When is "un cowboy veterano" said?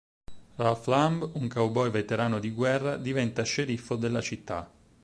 1.35-2.39